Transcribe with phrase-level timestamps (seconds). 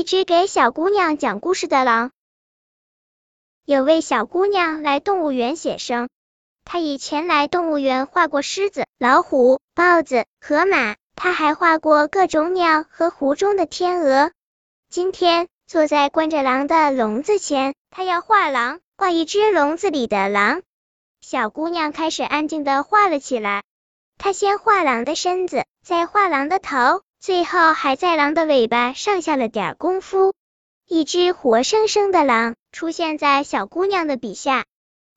[0.00, 2.10] 一只给小姑娘讲故事的狼。
[3.66, 6.08] 有位小姑娘来动物园写生，
[6.64, 14.32] 她以前来动物园画过狮子、老虎、豹子、河马，她还画过各种鸟和湖中的天鹅。
[14.88, 20.62] 今天坐在关着狼的笼子前，她要画狼，画一只笼子里的狼。
[21.20, 23.64] 小姑娘开始安静的画了起来，
[24.16, 27.02] 她先画狼的身子，再画狼的头。
[27.20, 30.32] 最后还在狼的尾巴上下了点功夫，
[30.86, 34.64] 一只活生生的狼出现在小姑娘的笔下。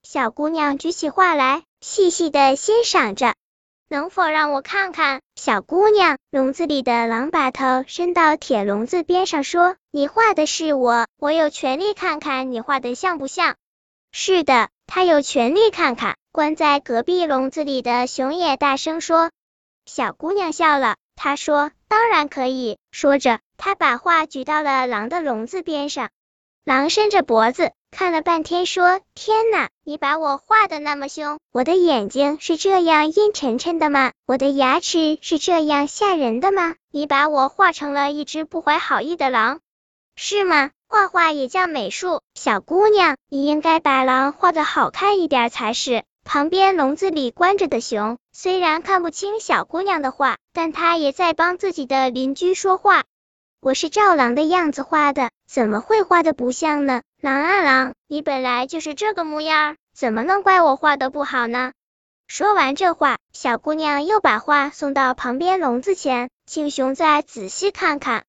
[0.04, 3.36] 小姑娘举起画来，细细的欣赏着。
[3.88, 5.22] 能否让我看看？
[5.38, 13.56] 小姑娘，笼子里的狼把头伸到铁笼子边上，说：“你画的是我，我有权利看看你画的像不像？”
[14.12, 16.18] 是的，他有权利看看。
[16.34, 19.32] 关在隔壁笼子里的熊也大声说。
[19.86, 21.72] 小姑娘笑了，他说。
[21.88, 26.10] 当然可以，说着，他把画举到了狼的笼子边上。
[26.66, 31.40] 狼伸着脖子看了半天，说：“天哪，你把我画的那么凶！
[31.54, 34.12] 我的眼睛是这样阴沉沉的吗？
[34.26, 36.76] 我的牙齿是这样吓人的吗？
[36.92, 39.62] 你把我画成了一只不怀好意的狼，
[40.18, 40.72] 是吗？
[40.90, 53.04] 画画也叫美术，小姑娘，你应该把狼画的好看一点才是。”旁边笼子里关着的熊，虽然看不清小姑娘的话，但她也在帮自己的邻居说话。
[53.62, 57.04] 我是照狼的样子画的，怎么会画的不像呢？
[57.22, 61.74] 狼啊狼，你本来就是这个模样，怎么能怪我画的不好呢？
[62.26, 68.24] 说完这话，小姑娘又把画送到旁边笼子前，请熊再仔细看看。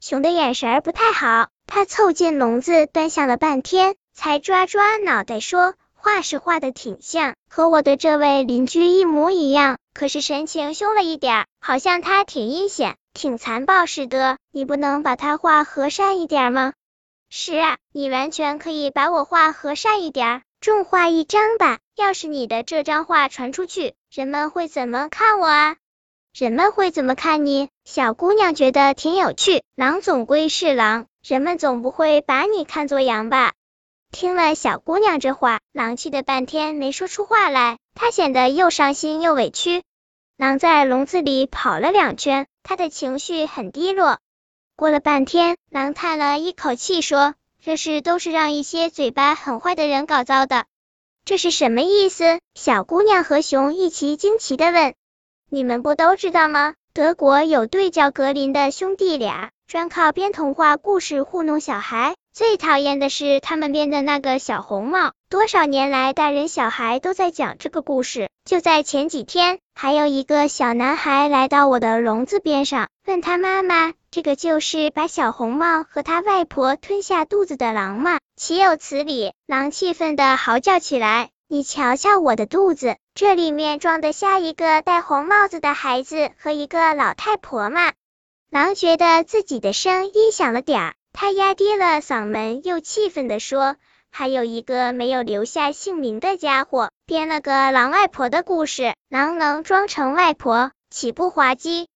[0.00, 5.74] 熊的眼神不太好，它凑近笼子端详了半天，才抓抓脑袋说。
[6.04, 14.36] 画是画的挺像，和我的这位邻居一模一样，可是神情凶了一点，好像他挺阴险、挺残暴似的。
[14.52, 16.74] 你不能把他画和善一点吗？
[17.30, 21.78] 是啊，你完全可以把我画和善一点，重画一张吧。
[21.96, 25.76] 要是你的这张画传出去，人们会怎么看我啊？
[26.36, 27.70] 人们会怎么看你？
[27.86, 33.54] 小姑娘觉得挺有趣，狼总归是狼，人们总不会把你看作羊吧？
[34.14, 39.82] 听了小姑娘这话，狼气的半天没说出话来，他显得又伤心又委屈。
[40.36, 44.20] 狼在笼子里跑了两圈，他的情绪很低落。
[44.76, 50.66] 过了半天，狼叹了一口气说：“这事都是让一些嘴巴很坏的人搞糟的。”
[51.26, 52.38] 这是什么意思？
[52.54, 54.94] 小姑娘和熊一齐惊奇的问
[55.50, 56.74] ：“你们不都知道吗？
[56.92, 68.28] 德国有对叫格林的兄弟俩，专靠编童话故事糊弄小孩。”最讨厌的是他们编的那个小红帽，多少年来大人小孩都在讲这个故事。
[68.44, 79.32] 就在前几天，还有一个小男孩来到我的笼子边上，问他妈妈：“这个就是把小红帽和他外婆吞下肚子的狼吗？”岂有此理！
[79.46, 87.92] 狼气愤的嚎叫起来：“你瞧瞧我的肚子，这里面装得下一个戴红帽子的孩子和一个老太婆吗？”
[88.50, 90.94] 狼觉得自己的声音小了点儿。
[91.16, 93.76] 他压低了嗓门，又气愤地说
[94.10, 98.94] ：“还有一个没有留下姓名的家伙，编了个狼外婆的故事。
[99.08, 101.86] 狼能装成外婆，岂不滑稽？”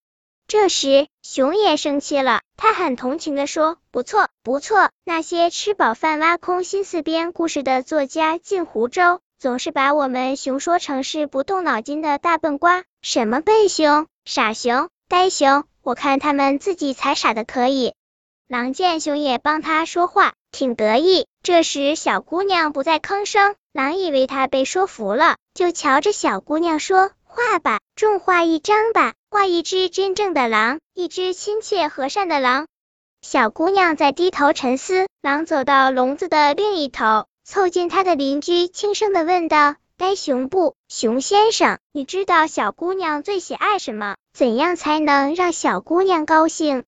[0.46, 17.94] 这时，熊也生气了，他很同情地说：“不错，不错，那些吃饱饭挖空心思编故事的作家进湖州，总是把我们熊说成是不动脑筋的大笨瓜，什么笨熊、傻熊、呆熊，我看他们自己才傻的可以。”
[18.48, 21.26] 狼见熊也帮他说话，挺得意。
[21.42, 32.66] 这时小姑娘不再吭声，狼以为她被说服了，就瞧着小姑娘说：“画吧，重画一张吧，画一只真正的狼，一只亲切和善的狼。”
[33.20, 35.08] 小姑娘在低头沉思。
[35.20, 40.74] 狼走到笼子的另一头，凑近他的邻居，轻声的问道：“该熊不？
[40.88, 44.16] 熊先生，你知道小姑娘最喜爱什么？
[44.32, 46.84] 怎样才能让小姑娘高兴？”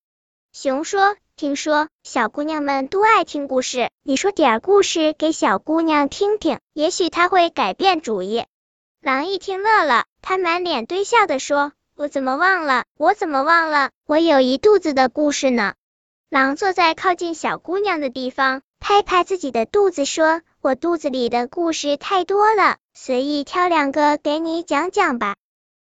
[0.55, 1.17] 熊说。
[1.41, 8.45] 听说小姑娘们都爱听故事，你说点故事给小姑娘听听，也许她会改变主意。
[9.01, 12.85] 狼一听乐了，他满脸堆笑的说：“我怎么忘了？
[12.99, 13.89] 我怎么忘了？
[14.07, 15.73] 我有一肚子的故事呢。”
[16.29, 25.37] 狼坐在靠近小姑娘的地方，拍拍自己的肚子说：“我肚子里的故事太多了，随意挑两个给你讲讲吧。”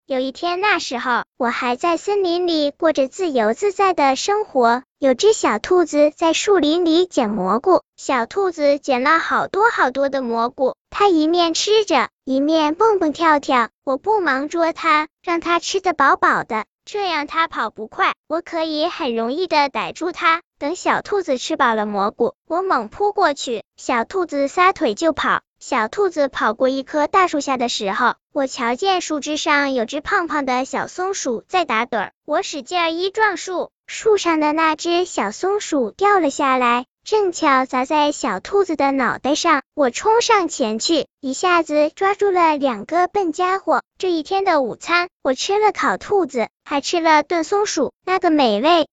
[0.08, 4.84] 有一天，那时候我还在森林里过着自由自在的生活。
[5.00, 13.68] 有只小兔子在树林里捡蘑菇，小兔子捡了好多好多的蘑菇，它一面吃着，一面蹦蹦跳跳。
[13.84, 25.42] 我不忙捉它，让它吃得饱饱的，这样它跑不快，我可以很容易的逮住它，等小兔子吃饱了蘑菇，我猛扑过去，小兔子撒腿就跑。
[25.60, 32.12] 小兔子跑过一棵大树下的时候，我瞧见树枝上有只胖胖的小松鼠在打盹儿。
[32.26, 39.64] 我使劲一撞树，树上的那只小松鼠掉了下来，正巧砸在小兔子的脑袋上。
[39.74, 43.82] 我冲上前去，一下子抓住了两个笨家伙。
[43.98, 48.88] 这一天的午餐，我吃了烤兔子，还吃了炖松鼠，那个美味。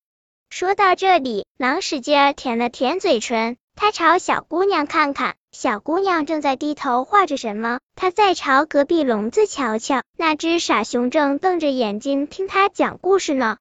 [0.49, 13.55] 说到这里，狼使劲舔了舔嘴唇，他朝小姑娘看看，小姑娘正在低头画着什么，她再朝隔壁笼子瞧瞧，那只傻熊正瞪着眼睛听她讲故事呢。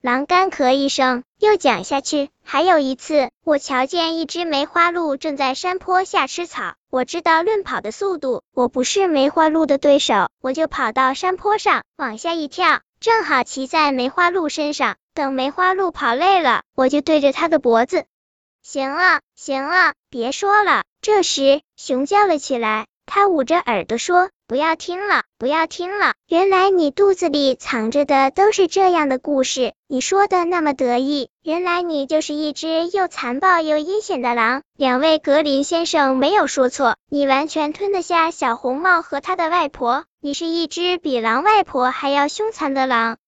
[0.00, 2.30] 狼干咳一声，又讲下去。
[2.42, 14.96] 还有一次，我瞧见一只梅花鹿正在山坡下吃草，我知道论跑的速度，我不是梅花鹿的对手，我就跑到山坡上，往下一跳，正好骑在梅花鹿身上。
[15.12, 18.06] 等梅花鹿跑累了，我就对着它的脖子。
[18.62, 20.84] 行了，行了，别说了。
[21.04, 26.14] 这时，熊叫了起来，它捂着耳朵说：“不要听了，不要听了。
[26.26, 29.74] 原来你肚子里藏着的都是这样的故事。
[29.86, 34.62] 你说的那么得意，原来你就是一只又残暴又阴险的狼。
[34.78, 40.06] 两位格林先生没有说错，你完全吞得下小红帽和他的外婆。
[40.22, 43.18] 你是一只比狼外婆还要凶残的狼。”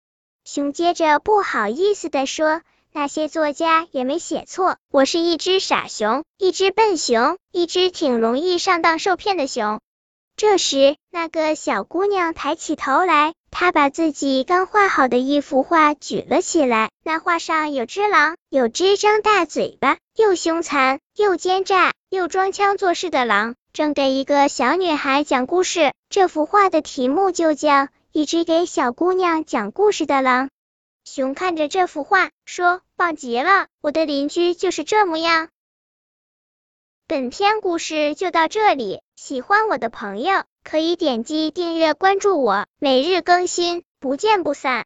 [0.48, 2.62] 熊接着不好意思的说
[2.96, 9.80] ：“那些作家也没写错，我是一只傻熊，一只笨熊，一只挺容易上当受骗的熊。”
[10.34, 16.88] 这时，那个小姑娘抬起头来，她把自己刚画好的一幅画举了起来。
[17.04, 25.92] 那画上有只狼，有只张大嘴巴、又凶残又奸诈又装腔作势的狼，正给一个小女孩讲故事。
[26.08, 27.88] 这幅画的题目就叫。
[28.12, 30.48] 一只给小姑娘讲故事的狼。
[31.06, 35.48] 熊看着这幅画，说：“棒极了，我的邻居就是这模样。”
[37.06, 44.84] 本篇故事就到这里，喜欢我的朋友可以点击订阅关注我，每日更新，不见不散。